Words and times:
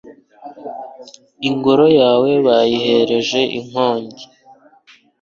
Ingoro 1.47 1.85
yawe 1.99 2.31
bayihereje 2.47 3.39
inkongi 3.57 4.23